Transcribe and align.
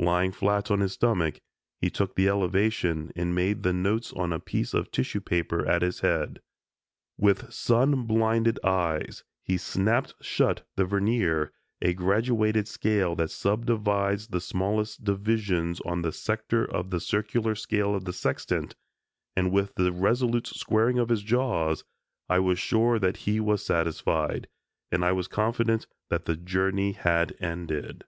Lying 0.00 0.32
flat 0.32 0.68
on 0.72 0.80
his 0.80 0.94
stomach, 0.94 1.38
he 1.80 1.90
took 1.90 2.16
the 2.16 2.26
elevation 2.28 3.12
and 3.14 3.36
made 3.36 3.62
the 3.62 3.72
notes 3.72 4.12
on 4.12 4.32
a 4.32 4.40
piece 4.40 4.74
of 4.74 4.90
tissue 4.90 5.20
paper 5.20 5.64
at 5.64 5.80
his 5.82 6.00
head. 6.00 6.40
With 7.16 7.52
sun 7.52 8.02
blinded 8.02 8.58
eyes, 8.64 9.22
he 9.44 9.56
snapped 9.56 10.14
shut 10.20 10.66
the 10.74 10.84
vernier 10.84 11.52
(a 11.80 11.94
graduated 11.94 12.66
scale 12.66 13.14
that 13.14 13.30
subdivides 13.30 14.26
the 14.26 14.40
smallest 14.40 15.04
divisions 15.04 15.80
on 15.82 16.02
the 16.02 16.10
sector 16.10 16.64
of 16.64 16.90
the 16.90 16.98
circular 16.98 17.54
scale 17.54 17.94
of 17.94 18.06
the 18.06 18.12
sextant) 18.12 18.74
and 19.36 19.52
with 19.52 19.76
the 19.76 19.92
resolute 19.92 20.48
squaring 20.48 20.98
of 20.98 21.10
his 21.10 21.22
jaws, 21.22 21.84
I 22.28 22.40
was 22.40 22.58
sure 22.58 22.98
that 22.98 23.18
he 23.18 23.38
was 23.38 23.64
satisfied, 23.64 24.48
and 24.90 25.04
I 25.04 25.12
was 25.12 25.28
confident 25.28 25.86
that 26.08 26.24
the 26.24 26.34
journey 26.36 26.90
had 26.90 27.36
ended. 27.38 28.02